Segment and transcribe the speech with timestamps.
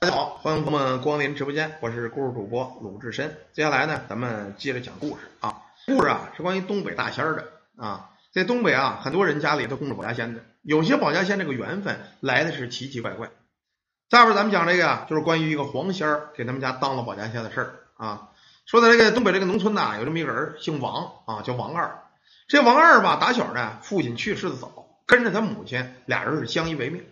[0.00, 3.36] 大家好，欢迎朋友们光临直播间，我是故事主播鲁智深。
[3.52, 5.62] 接下来呢，咱们接着讲故事啊。
[5.86, 8.10] 故事啊是关于东北大仙的啊。
[8.32, 13.30] 在东北啊，很多人家里都供着保家仙的，有些保家仙这个缘分来的是奇奇怪怪。
[14.08, 18.28] 下边咱们讲这个呀，就是关于一个黄仙儿给他们家当了保家仙的事儿啊。
[18.66, 22.04] 说在这个东北这个农村呐，有这么一个人，姓王啊，叫王二。
[22.46, 27.04] 这王二吧，打小呢，父亲去世的早，跟着他母亲俩人是相依为命。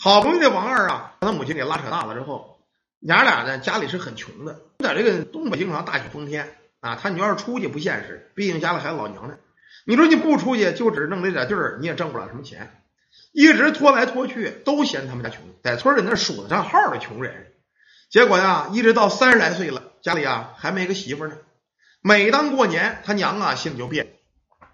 [0.00, 2.60] 好不容易这王二啊，把他母亲给拉扯大了之后，
[3.00, 6.94] 娘俩呢家里是很穷的，在这个东北经常大雪封天啊。
[6.94, 9.36] 他你要是出去不现实，毕竟家里还有老娘呢。
[9.84, 12.80] 你说你不出去，就只弄这点地儿，你也挣不了什么钱。
[13.32, 17.54] 一直拖来拖去，都嫌他们家穷，在村里那数得上号的穷人。
[18.08, 21.36] 结果呀，一直到三十来岁了，家里啊还没个媳妇呢。
[22.02, 24.14] 每当过年，他娘啊心里就变，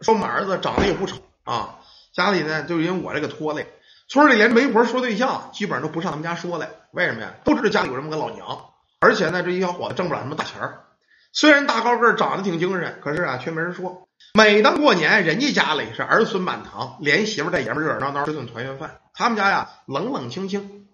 [0.02, 1.80] 说我们儿子长得也不丑啊，
[2.12, 3.66] 家里呢就因为我这个拖累。
[4.06, 6.68] 村里连媒婆说对象，基本上都不上他们家说来。
[6.92, 7.32] 为什么呀？
[7.44, 8.66] 都知道家里有这么个老娘，
[9.00, 10.84] 而且呢，这一小伙子挣不了什么大钱儿。
[11.32, 14.06] 虽然大高个，长得挺精神，可是啊，却没人说。
[14.34, 18.98] 每当过年，人家家里是儿孙满堂，连媳妇带爷们热热闹闹吃顿团圆饭。
[19.14, 20.86] 他们家呀，冷冷清清。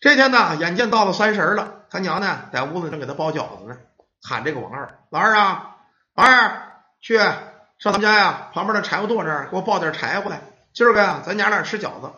[0.00, 3.76] 这天呢，眼见到了三十了，他娘呢在屋子正给他包饺子呢，
[4.22, 5.76] 喊这个王二：“老二啊，
[6.14, 7.36] 王二，去上
[7.78, 10.40] 他们家呀旁边的柴火垛这儿给我抱点柴火来。
[10.72, 12.10] 今儿个呀，咱娘俩吃饺子。”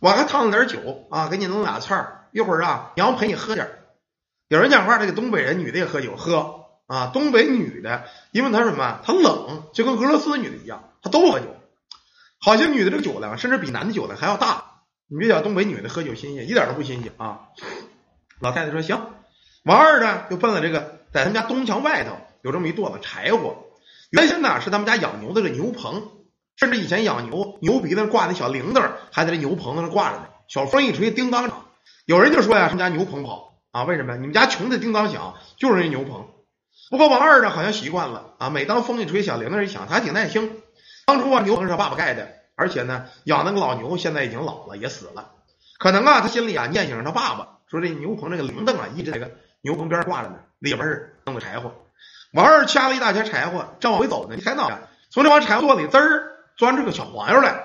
[0.00, 2.16] 我还烫了点酒啊，给你弄俩菜儿。
[2.32, 3.78] 一会儿啊，娘陪你喝点儿。
[4.48, 7.10] 有人讲话，这个东北人女的也喝酒，喝啊。
[7.12, 9.00] 东北女的，因为她什么？
[9.04, 11.46] 她冷，就跟俄罗斯女的一样，她都喝酒。
[12.40, 14.64] 好些女的这个酒量，甚至比男的酒量还要大。
[15.06, 17.48] 你别讲东北女的喝酒新鲜，一点都不新鲜啊。
[18.38, 19.06] 老太太说行。
[19.64, 23.66] 王二呢，就奔了这个，在他们家东墙外头有这么一垛子柴火。
[24.10, 26.10] 原先呢，是他们家养牛的这牛棚。
[26.60, 30.26] 甚至以前养牛，牛鼻子挂那小铃铛，还在这牛棚子上挂着呢。
[30.46, 31.64] 小风一吹，叮当响。
[32.04, 33.84] 有人就说呀，他们家牛棚好啊？
[33.84, 34.14] 为什么？
[34.16, 36.28] 你们家穷的叮当响，就是那牛棚。
[36.90, 38.50] 不过王二呢，好像习惯了啊。
[38.50, 40.60] 每当风一吹，小铃铛一响，他还挺耐心。
[41.06, 45.30] 当初啊，牛棚是他爸爸盖的，而且呢，养那个老牛现在已经老了，也死了。
[45.78, 49.30] 可能啊，他心里啊念想着他爸爸，说这牛棚这个铃铛啊，一直在个
[49.62, 51.72] 牛棚边挂着呢，里边是弄的柴火。
[52.34, 54.70] 王二掐了一大截柴火，正往回走呢，一看到
[55.08, 56.29] 从这帮柴火垛里滋儿。
[56.60, 57.64] 钻出个小黄油来，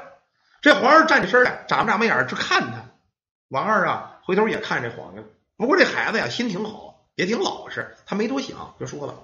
[0.61, 2.85] 这黄油站起身来，眨巴眨巴眼直看他。
[3.49, 5.23] 王二啊，回头也看这黄油。
[5.57, 9.15] 不过这孩子呀，心挺好，也挺老实，他没多想，就说了：“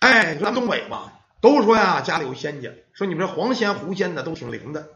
[0.00, 1.12] 哎，咱东北吧，
[1.42, 4.86] 都说呀，家里有仙家，说你们这黄仙、狐仙的都挺灵的。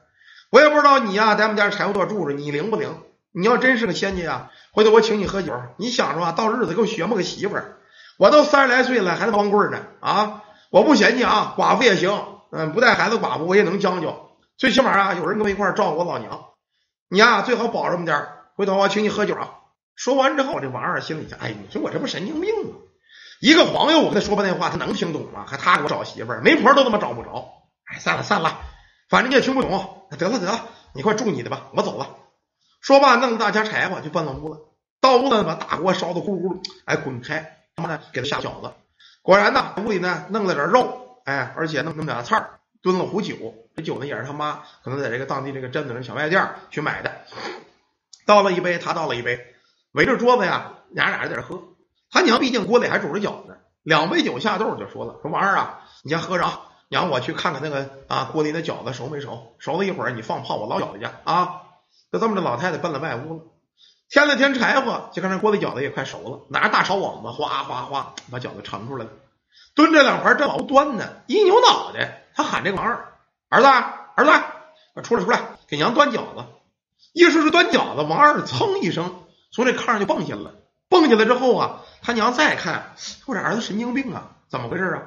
[0.48, 2.97] 我也不知道你呀，在我们家柴火垛住着，你灵不灵？
[3.30, 7.76] 你要真是个仙家呀，回头我请你喝酒，你想着啊，到日子给我学么个媳妇儿。
[8.16, 10.44] 我都三十来岁了，还是光棍呢啊！
[10.70, 12.10] 我不嫌弃啊，寡妇也行。”
[12.55, 16.51] 嗯，不带孩子寡妇我也能将就，最起码啊，有人跟我一块儿照顾我老娘。
[17.09, 19.55] 你呀，最好保着么点回头我请你喝酒啊。
[19.97, 22.75] 说完之后，这王二心里想：哎，你说我这不神经病吗？
[23.41, 25.47] 一个黄油，我跟他说半天话，他能听懂吗？
[25.49, 27.53] 还他给我找媳妇儿，媒婆都他妈找不着。
[27.87, 28.61] 哎，算了算了，
[29.09, 30.07] 反正你也听不懂。
[30.11, 32.17] 得了得了，你快住你的吧，我走了。
[32.83, 34.59] 说罢，弄了大家柴火就奔了屋了。
[35.01, 38.73] 到屋子把大锅烧的咕咕，哎滚开，他妈的给他下饺子。
[39.23, 41.02] 果然呢，屋里呢弄了点肉。
[41.32, 43.37] 哎，而且弄那么俩菜儿，炖了壶酒。
[43.75, 47.10] 这酒呢也是他妈可能在这个当地这个镇子上小卖店去买的。
[48.26, 49.54] 倒了一杯，他倒了一杯，
[49.92, 51.62] 围着桌子呀，俩俩在这喝。
[52.10, 61.62] 他娘毕竟锅里还煮着饺子，两杯酒下肚就说了：“说王二啊，你先喝着啊，娘我去看看那个啊锅里的饺子熟没熟，熟了一会儿你放炮我捞饺子去啊。”
[62.12, 63.42] 就这么着，老太太奔了外屋了，
[64.10, 69.10] 添了添柴火，就看这锅里饺子也快熟了，拿着大勺网子哗哗哗把饺子盛出来了。
[69.75, 73.15] 蹲着两盘正往端呢，一扭脑袋，他喊这个王二
[73.49, 73.67] 儿子，
[74.15, 76.45] 儿子，出来出来，给娘端饺子。
[77.13, 80.55] 一说是端饺子，王二噌一声从这炕上就蹦下来了。
[80.89, 82.95] 蹦下来之后啊，他娘再看，
[83.27, 85.03] 我这儿子神经病啊，怎么回事啊？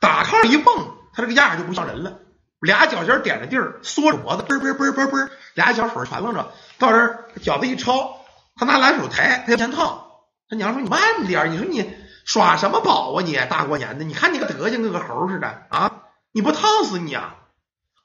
[0.00, 0.74] 打炕上一蹦，
[1.14, 2.18] 他这个样就不像人了，
[2.60, 8.16] 俩脚尖点着地儿，缩着脖子，嘣嘣嘣嘣嘣，俩小手传楞着，到这儿饺子一抄，
[8.56, 10.06] 他拿蓝手抬，他先烫。
[10.48, 12.01] 他娘说你慢点，你说你。
[12.24, 13.34] 耍什么宝啊你！
[13.48, 16.02] 大过年的，你看你个德行，跟个猴似的啊！
[16.32, 17.36] 你不烫死你啊！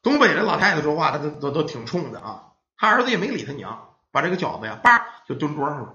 [0.01, 2.43] 东北人老太太说话，她都都都挺冲的啊。
[2.77, 5.93] 他儿子也没理他娘，把这个饺子呀，叭就蹲桌上了。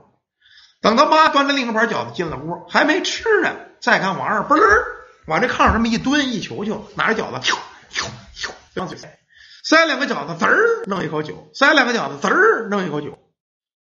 [0.80, 4.84] 等他妈端着另一盘饺子进了屋，还没吃呢，再看王二嘣儿
[5.26, 7.56] 往这炕上这么一蹲，一球球，拿着饺子，咻
[7.92, 9.18] 咻咻，张嘴塞，
[9.62, 13.16] 塞两个饺子，滋儿弄一口酒，塞两个饺子，滋儿弄一口酒。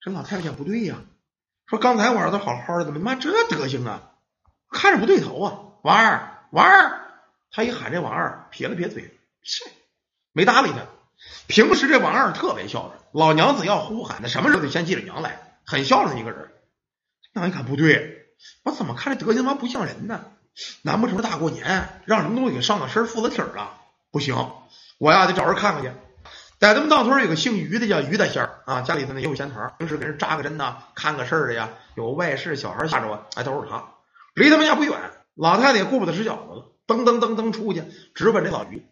[0.03, 0.97] 这老太太讲不对呀，
[1.67, 4.03] 说刚才我儿子好好的，怎么妈这德行啊？
[4.71, 7.01] 看着不对头啊，王二，王二，
[7.51, 9.71] 他一喊这王二，撇了撇嘴，切，
[10.33, 10.79] 没搭理他。
[11.49, 16.51] 平时这王二特别孝顺，老娘子要呼喊，他什么时候得先记着娘来，很孝顺一个人。
[17.33, 18.27] 那一看不对，
[18.65, 20.25] 我怎么看这德行妈不像人呢？
[20.83, 23.75] 难不成大过年让什么东西给上了身附了体儿了？
[24.11, 24.51] 不行，
[24.99, 25.93] 我呀得找人看看去。
[26.59, 33.85] 在咱们当村有个姓于的叫于大仙儿啊，家里头呢也有仙堂，平时给人扎个针呐，看个事儿的呀，有外事小孩吓着啊，哎都是他。
[34.41, 34.99] 离他们家不远，
[35.35, 37.85] 老太太也顾不得吃饺子了，噔噔噔噔出去，
[38.15, 38.87] 直奔这老于。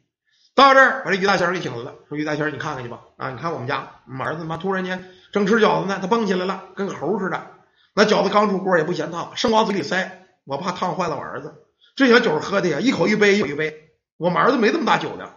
[0.55, 7.47] 到这儿把这于大仙给请来了，说于大仙你看看去吧啊，你看我们家我们儿子妈突然间正吃饺子呢，他蹦起来了，跟个猴似的。
[7.95, 11.55] 那饺子刚出锅也不嫌烫，生往嘴里塞，我怕烫坏了我儿子。
[11.97, 13.91] 这小酒喝的呀，一口一杯一口一杯。
[14.19, 15.35] 我们儿子没这么大酒量。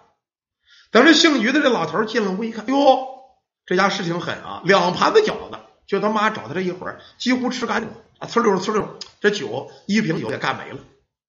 [0.92, 3.08] 等这姓于的这老头进了屋一看，哟，
[3.66, 4.62] 这家事情狠啊！
[4.66, 5.58] 两盘子饺子，
[5.92, 8.24] 就他妈找他这一会儿，几乎吃干净了啊！
[8.26, 10.80] 呲溜呲溜，这酒一瓶酒也干没了。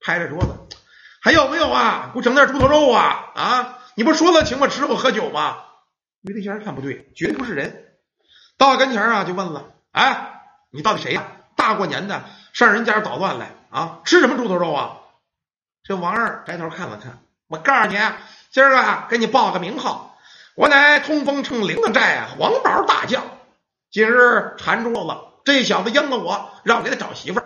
[0.01, 0.57] 拍着桌子，
[1.21, 2.11] 还有没有啊？
[2.13, 3.33] 给我整点猪头肉啊！
[3.35, 5.57] 啊，你不说了请我吃我喝酒吗？
[6.21, 7.89] 于大仙看不对，绝对不是人。
[8.57, 11.25] 到跟前啊，就问了：哎，你到底谁呀？
[11.57, 12.23] 大过年的
[12.53, 13.99] 上人家捣乱来啊？
[14.05, 14.99] 吃什么猪头肉啊？
[15.83, 17.19] 这王二抬头看了看，
[17.49, 17.99] 我告诉你。
[18.53, 20.17] 今儿个给你报个名号，
[20.55, 23.25] 我乃通风城灵的寨黄毛大将，
[23.93, 27.45] 今日缠住了这小子应了我，让我给他找媳妇儿。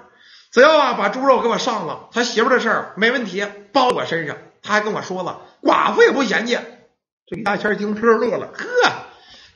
[0.53, 4.37] 只要啊把猪肉给我上了，他媳妇儿的事儿没问题，包我身上。
[4.63, 6.57] 他还跟我说了，寡妇也不嫌弃。
[7.27, 8.65] 这李大仙听乐了，呵，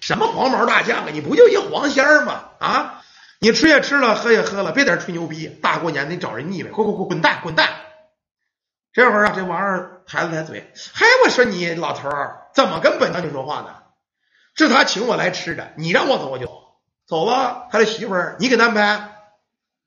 [0.00, 1.06] 什么黄毛大将啊？
[1.12, 2.44] 你不就一黄仙儿吗？
[2.58, 3.02] 啊，
[3.38, 5.46] 你吃也吃了，喝也喝了，别在这吹牛逼。
[5.46, 7.68] 大过年的找人腻歪，滚滚滚滚蛋滚蛋！
[8.92, 13.76] 这会儿啊，这王二抬了抬嘴，嗨，我说你老头儿怎么跟本将军说话呢？
[14.56, 16.69] 是他请我来吃的，你让我走我就走，
[17.10, 19.16] 走吧，他的媳妇儿你给安排。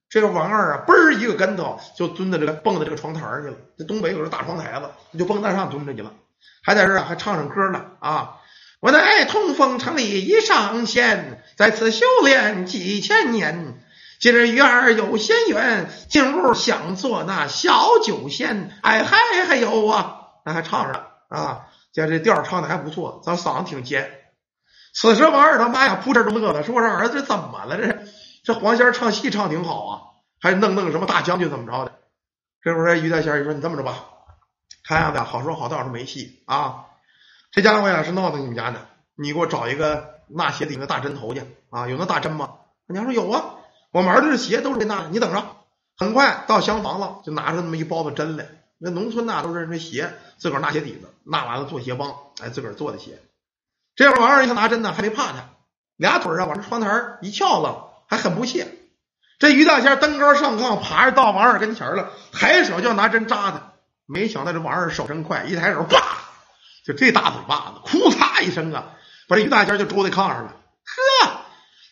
[0.09, 3.55] 这个王二啊，嘣儿一个跟头就蹲在这个蹦在这个窗台上去了。
[3.77, 6.11] 这东北有个大窗台子，你就蹦那上蹲着去了，
[6.61, 8.41] 还在这儿还唱上歌呢啊！
[8.81, 13.81] 我乃通风城里一上仙，在此修炼几千年。
[14.19, 18.69] 今日月儿有仙缘，进屋想做那小酒仙。
[18.81, 19.17] 哎嗨，
[19.47, 21.67] 还有啊，那还唱上了啊！
[21.93, 24.11] 这这调唱的还不错，咱嗓子挺尖。
[24.93, 27.77] 此时王二他妈呀，扑哧都乐了，说：“我这儿子怎么了？
[27.77, 28.05] 这
[28.43, 30.01] 这黄仙唱戏唱挺好啊，
[30.39, 31.93] 还弄弄什么大将军怎么着的？”
[32.61, 34.05] 这会儿于大仙就说：“你这么着吧，
[34.83, 36.85] 看样子好说好道是没戏啊。
[37.51, 38.81] 这家伙呀是闹到你们家呢，
[39.15, 42.51] 你给我找一个纳鞋底那大针头去啊，有那大针吗？”
[42.87, 43.55] 娘说：“有啊。”
[43.91, 45.43] 我们儿子的鞋都是这纳的，你等着，
[45.97, 48.47] 很快到厢房了，就拿出那么一包子针来。
[48.79, 53.19] 那农村呐都是那鞋，自个儿纳鞋底子，纳完了做鞋帮，哎，自个儿做的鞋。
[53.95, 55.49] 这会儿王二一看拿针呢，还没怕他，
[55.97, 56.89] 俩腿啊往这窗台
[57.21, 58.67] 一翘了，还很不屑。
[59.39, 63.73] 这于大仙登高上炕，爬着到王二跟前了，抬手就要拿针扎他。
[64.05, 66.01] 没想到这王二手真快，一抬手，啪，
[66.85, 68.85] 就这大嘴巴子，哭嚓一声啊，
[69.27, 70.55] 把这于大仙就 dro 在炕上了。
[70.85, 71.31] 呵。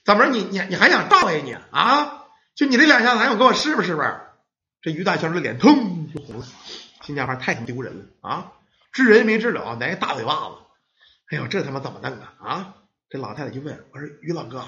[0.03, 0.31] 怎么着？
[0.31, 2.23] 你你你还想仗呀你啊？
[2.55, 4.21] 就你这两下子，还想跟我试吧试吧？
[4.81, 6.45] 这于大仙的脸腾就红了，
[7.03, 8.51] 新家伙太他妈丢人了啊！
[8.91, 10.55] 治人没治了，来个大嘴巴子！
[11.31, 12.33] 哎呦，这他妈怎么弄啊？
[12.39, 12.75] 啊！
[13.09, 14.65] 这老太太就问我说：“于老哥，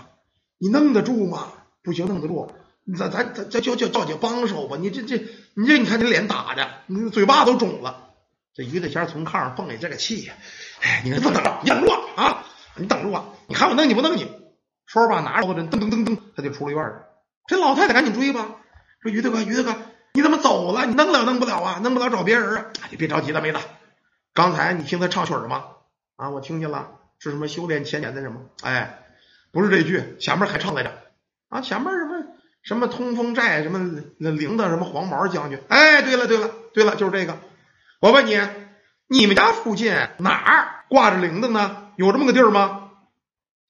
[0.57, 1.51] 你弄得住吗？
[1.83, 2.49] 不行，弄得住，
[2.97, 4.77] 咱咱咱叫叫叫叫姐帮手吧！
[4.79, 5.17] 你这这
[5.55, 8.11] 你这你看你脸打的，你嘴巴都肿了。”
[8.55, 10.35] 这于大仙从炕上蹦下这个气呀！
[10.81, 12.45] 哎，你等着，你等住啊！
[12.77, 13.25] 你等着啊！
[13.47, 14.31] 你看我弄你不弄你？
[14.85, 17.09] 说着吧，拿着刀针，噔噔噔噔，他就出了院了。
[17.45, 18.55] 这老太太赶紧追吧，
[19.01, 19.79] 说：“于大哥，于大哥，
[20.13, 20.85] 你怎么走了？
[20.85, 21.79] 你弄了弄不了啊？
[21.83, 22.65] 弄不了找别人啊！
[22.89, 23.59] 你别着急了，妹子。
[24.33, 25.65] 刚才你听他唱曲了吗？
[26.23, 26.87] 啊，我听见了，
[27.19, 28.39] 是什么修炼千年的什么？
[28.63, 29.03] 哎，
[29.51, 30.93] 不是这句，前面还唱来着
[31.49, 32.25] 啊，前面什么
[32.63, 35.59] 什么通风寨，什么那铃铛，什么黄毛将军。
[35.67, 37.37] 哎，对了对了对了，就是这个。
[37.99, 38.39] 我问你，
[39.07, 41.89] 你们家附近哪儿挂着铃铛呢？
[41.97, 42.91] 有这么个地儿吗？”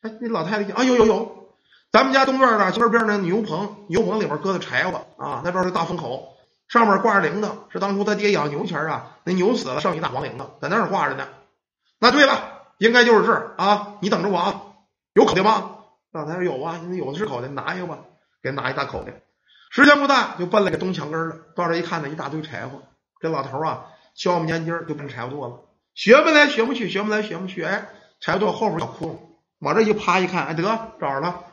[0.01, 1.55] 哎，那老太太讲啊，有有有，
[1.91, 6.36] 咱们家东院的西边那牛棚，牛棚里边搁的柴火啊，那边是大风口，
[6.67, 11.27] 上面挂着铃铛，是当初他爹养牛前啊，那牛死了剩一大黄铃铛，在那儿挂着呢。
[12.03, 14.62] 那对了，应该就是这儿啊，你等着我啊，
[15.13, 15.75] 有口袋吗？
[16.12, 18.00] 老太太有啊，有的是口袋，拿一个吧，
[18.41, 19.22] 给拿一大口袋。
[19.72, 21.38] 时间不大，就奔了个东墙根了。
[21.55, 22.81] 到这一看呢，一大堆柴火，
[23.22, 25.62] 这老头啊，削木年筋就奔柴火垛了，
[25.95, 27.88] 学不来学不去，学不来学不去，哎，
[28.19, 29.17] 柴火垛后边小窟窿。
[29.60, 31.45] 往这一趴一看，哎，得找着了，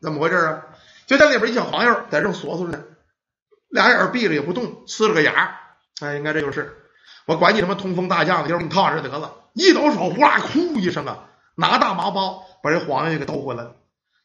[0.00, 0.62] 怎么回事啊？
[1.06, 2.84] 就在里边一小黄油在这缩缩着呢，
[3.68, 5.60] 俩眼闭着也不动，呲了个牙，
[6.00, 6.74] 哎，应该这就是。
[7.26, 9.34] 我管你什么通风大将，就是给你套上得了。
[9.58, 11.24] 一抖手，呼啦，哭一声啊，
[11.56, 13.72] 拿大麻包把这黄油给兜回来了。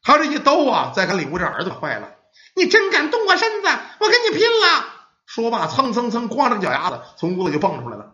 [0.04, 2.10] 他这一兜啊，再看李屋这儿子坏了，
[2.56, 3.68] 你真敢动我身子，
[4.00, 4.86] 我跟你拼了！
[5.26, 8.12] 说罢，蹭蹭蹭，光着脚丫子从屋子就蹦出来了。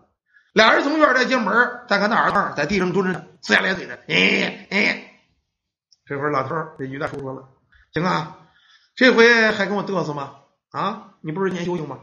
[0.53, 3.99] 俩人从院再进门，再看那儿子在地上蹲着，呲牙咧嘴的。
[4.07, 5.11] 哎哎，
[6.05, 7.49] 这会儿老头儿这于大叔说了
[7.93, 8.38] ：“行啊，
[8.95, 10.35] 这回还跟我嘚瑟吗？
[10.71, 11.99] 啊，你不是年修行吗？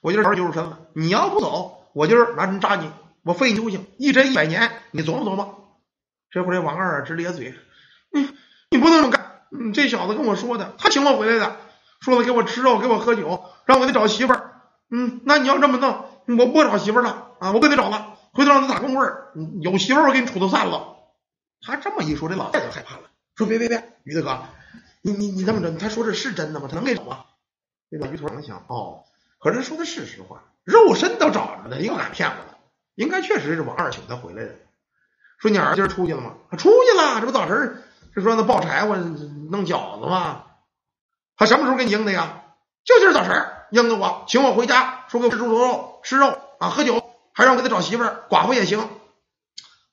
[0.00, 2.90] 我今儿就入身了，你要不走，我今儿拿针扎你，
[3.22, 5.78] 我废你修行，一针一百年，你琢磨琢磨。
[6.30, 7.54] 这会儿这王二直咧嘴，
[8.12, 8.28] 你
[8.70, 11.56] 你不能这么干，嗯，这小子跟我说的，他请我回来的，
[12.00, 14.60] 说了给我吃肉，给我喝酒，让我给他找媳妇儿。
[14.90, 19.08] 嗯，那你要这么弄，我不找媳妇儿了啊，我给他找了，回头让他打工位
[19.60, 20.96] 有媳妇儿我给你处都散了。
[21.60, 23.02] 他这么一说，这老太太害怕了，
[23.36, 24.42] 说别别别，于大哥，
[25.02, 26.68] 你你你这么着，他说这是真的吗？
[26.70, 27.24] 他能给找吗？
[27.90, 29.04] 这个于头想想，哦，
[29.40, 32.49] 可是说的是实话，肉身都找着了，又敢骗我？
[33.00, 34.50] 应该确实是王二请他回来的。
[35.38, 36.34] 说你儿子今儿出去了吗？
[36.50, 37.82] 他出去了，这不早晨
[38.14, 40.44] 就说那抱柴火弄饺子吗？
[41.34, 42.42] 他什么时候给你应的呀？
[42.84, 47.02] 就今儿早晨应的我，请我回家，说给我吃猪头肉、吃肉啊，喝酒，
[47.32, 48.86] 还让我给他找媳妇儿，寡妇也行。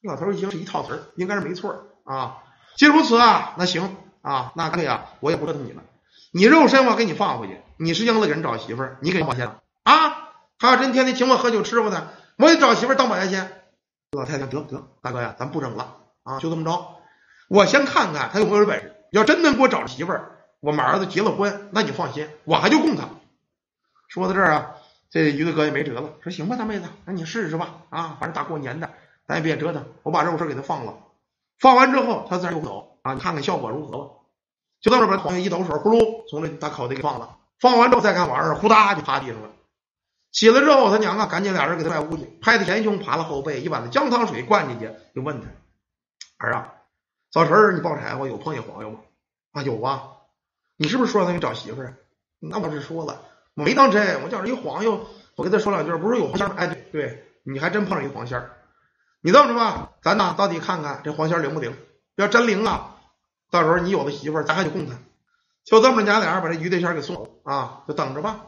[0.01, 2.39] 老头一听是一套词儿，应该是没错啊。
[2.75, 5.81] 既如此啊，那行啊，那干脆啊，我也不折腾你了。
[6.33, 10.27] 你肉身我给你放回去，你是应子给人找媳妇儿，你给花钱了啊？
[10.59, 13.51] 他要真天天请我喝酒吃肉的，我得找媳妇儿当保家仙。
[14.11, 16.95] 老太太得得，大哥呀，咱不整了啊，就这么着。
[17.49, 23.09] 我先看看他有没有本事，要真能给我找着媳妇儿，我们儿子结了婚，那你放心，我还就供他。
[24.07, 24.75] 说到这儿啊，
[25.09, 28.89] 这于大哥也没辙了，说行吧，大妹子，那你试试吧啊，反正大过年的。
[29.27, 30.93] 咱也别折腾，我把肉食给他放了，
[31.59, 34.13] 放完之后他自然就走啊，你看看效果如何吧。
[34.79, 37.35] 就到这么把黄一抖手，呼噜从这大口袋给放了。
[37.59, 39.49] 放完之后再看玩意儿，呼哒就趴地上了。
[40.37, 45.47] 起来之后，他娘啊，赶紧俩人给他迈屋去，拍他前胸，爬了后背，一碗子姜汤水灌进去，就问他
[46.37, 46.73] 儿啊，
[47.31, 48.99] 早晨你抱柴火有碰见黄油吗？
[49.53, 50.11] 啊有啊，
[50.75, 51.95] 你是不是说他给你找媳妇儿？
[52.39, 53.23] 那我是说了，
[53.55, 56.53] 没当真，我叫人一黄油，我跟他说两句，不是有黄仙儿？
[56.55, 58.51] 哎对，你还真碰上一黄仙儿。
[59.21, 61.75] 你这么着吧，咱呐到底看看这黄仙灵不灵？
[62.15, 62.97] 要真灵啊，
[63.49, 64.93] 到时候你有了媳妇儿，咱还得供他。
[65.65, 68.45] 就这么，娘俩把这于大仙给送走啊，就等着吧。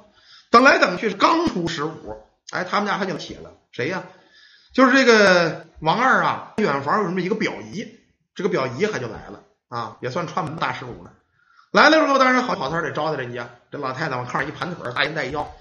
[0.49, 4.03] 等来等去是刚出十五，哎，他们家还就铁了，谁呀？
[4.73, 7.87] 就是这个王二啊，远房有这么一个表姨，
[8.35, 11.13] 这个表姨还就来了啊，也算串门大十五了。
[11.71, 13.49] 来了之后，当然好好摊得招待人家。
[13.71, 15.51] 这老太太往炕上一盘腿，大衣带腰。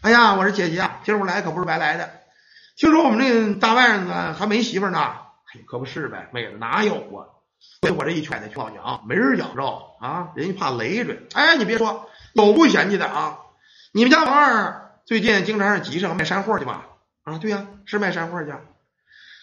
[0.00, 2.10] 哎呀，我说姐姐啊，今儿我来可不是白来的。
[2.76, 5.14] 听说我们这大外甥子还没媳妇呢，
[5.68, 7.30] 可不是呗，妹子哪有啊？
[7.96, 9.64] 我这一圈的老娘没人养着
[10.00, 11.28] 啊，人家怕累赘。
[11.34, 13.38] 哎，你别说，有不嫌弃的啊。
[13.96, 16.88] 你们家王二最近经常上集上卖山货去吧？
[17.22, 18.52] 啊，对呀，是卖山货去。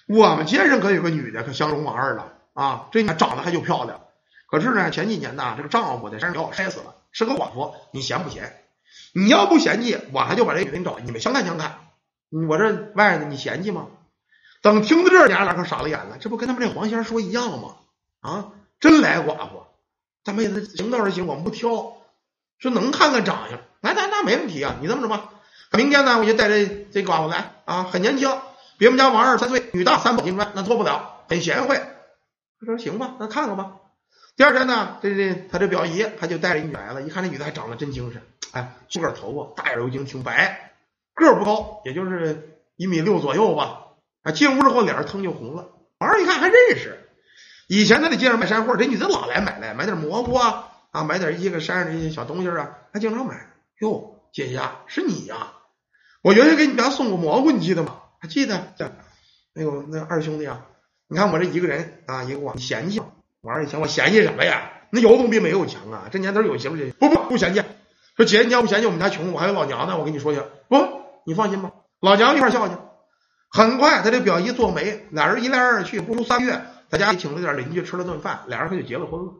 [0.08, 4.02] 我们街上可有个女的，可相中王二了啊，这女长得还就漂亮。
[4.48, 7.74] 可是呢，前几年呢，这个丈夫在山上把我摔死了，是个寡妇。
[7.94, 8.62] 你嫌不嫌？
[9.14, 11.78] 你要不嫌弃，我还就把这女的找，你们相看相看。
[12.30, 13.88] 我这外甥你嫌弃吗？
[14.62, 16.18] 等听到这儿，娘俩可傻了眼了。
[16.20, 17.76] 这不跟他们这黄仙说一样吗？
[18.20, 19.66] 啊，真来寡妇，
[20.26, 22.01] 大妹子行倒是行，我们不挑，
[22.62, 24.76] 说能看看长相，那那那没问题啊。
[24.80, 25.32] 你这么着吧，
[25.72, 28.30] 明天呢，我就带这这寡妇来啊，很年轻，
[28.78, 31.82] 比我们家王二三岁，女大三宝金砖，那错不了，很贤惠。
[32.60, 33.72] 他说行吧，那看看吧。
[34.38, 40.72] 第二天呢，这这他这表姨他就带着一女来了，一看这女的还长得真精神，哎，梳个头发，大眼睛挺白。
[41.16, 43.80] 个儿不高，也就是一米六左右吧。
[44.24, 45.70] 啊，进屋之后脸上腾就红了。
[45.98, 47.10] 王二一看还认识，
[47.68, 53.48] 以前他在街上卖山货，这女的老来买来，买点蘑菇啊，啊，买点一个山上这些小东西啊，还经常买。
[53.80, 55.54] 哟，姐姐是你呀？
[56.22, 57.98] 我原先给你家送过蘑菇，你记得吗？
[58.20, 58.56] 还记得？
[59.56, 60.68] 哎呦，那二兄弟啊，
[61.08, 63.02] 你看我这一个人啊，一个我嫌弃
[63.42, 64.72] 王二一想我嫌弃什么呀？
[64.92, 66.10] 那有总比没有强啊！
[66.12, 67.64] 这年头有媳妇儿，不不不嫌弃。
[68.18, 70.76] 说姐，你要不嫌弃我们家穷，我还有老娘呢，我跟你说去不。
[71.26, 71.72] 你放心吧，
[72.02, 72.76] 老娘一块孝去。
[73.50, 79.34] 很快，他这表姨做媒，俩人一来二去，不出三月，在家里请了点邻居吃了顿饭，俩人可就结了婚了。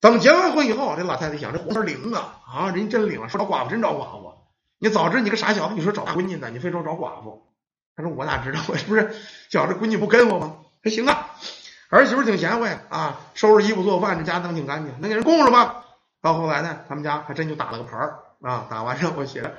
[0.00, 4.34] 等结完婚以后，这老太太想，这红事灵啊啊，人真灵，说找寡妇真找寡妇。
[4.78, 7.46] 你早知你个傻小子，你说找闺女呢，你非说找寡妇。
[7.96, 9.14] 他说我哪知道，我不是
[9.50, 10.56] 觉着闺女不跟我吗？
[10.82, 11.28] 还行啊，
[11.90, 15.84] 儿媳妇挺贤惠啊，收拾衣服做饭，这家弄挺干净，能给人供着吧。
[16.22, 19.54] 到后来呢，他们家还真就打了个牌儿啊，打完之后写。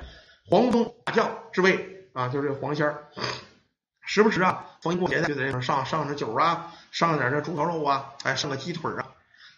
[0.50, 3.04] 黄东大将之位啊，就是这黄仙儿，
[4.04, 9.06] 时不时啊，逢过节的就在这上上点酒啊，上点这猪头肉啊，哎，上个鸡腿啊。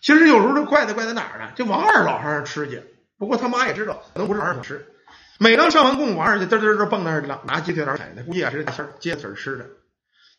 [0.04, 1.50] 其实有时候这怪在怪在哪儿呢？
[1.56, 2.82] 这王二老上吃去，
[3.16, 4.86] 不过他妈也知道，可能不是王二想吃。
[5.38, 9.64] 每当上完供，王二就嘚嘚嘚蹦那儿去了，拿鸡腿儿踩的，估计也是这仙儿接嘴吃的。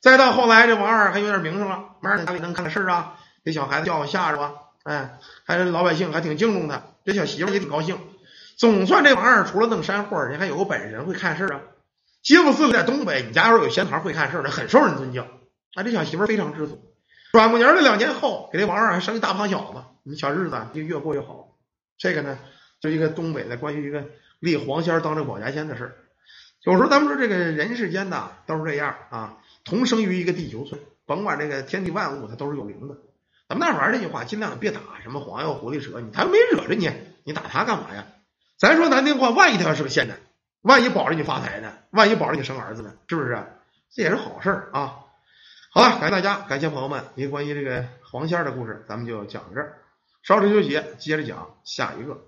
[0.01, 4.53] 再到后来，这王二还有点名声了，慢慢家里能干点事儿啊，给小孩子叫吓着啊，
[4.84, 5.17] 哎，
[5.48, 7.98] 还是老百姓还挺敬重他，这小媳妇也挺高兴。
[8.57, 11.62] 总算这王二除了弄山货，人还有个本事，会看事啊。
[12.22, 15.24] 吉普寺在东北，你家要是有闲堂会看事儿的，很受人尊敬。
[15.74, 16.79] 啊，这小媳妇非常知足。
[17.36, 21.50] 转过年的两年后，给这王二还生一大胖小子，你小日子就越过越好。
[21.98, 22.39] 这个呢，
[22.80, 24.06] 就一个东北的关于一个
[24.39, 25.96] 立黄仙当这个保家仙的事儿。
[26.63, 32.96] 有时候咱们说这个人世间呐都是这样啊，同生于一个地球村，甭管这个天地万物，它都是有灵的。
[33.50, 36.89] 咱们那玩意儿这句话，尽量别打什么黄药、狐狸蛇，你他又没惹着你，
[37.25, 38.06] 你打他干嘛呀？
[38.58, 40.15] 咱说难听话，万一他要是个仙呢？
[40.62, 41.74] 万一保着你发财呢？
[41.89, 42.94] 万一保着你生儿子呢？
[43.10, 43.46] 是不是？
[43.94, 45.00] 这也是好事儿啊！
[45.77, 49.82] 好了，感谢大家，感谢朋友们，一个关于这个黄仙儿的故事，咱们就讲到这儿。
[50.24, 52.22] 稍事休息，接着讲下一个。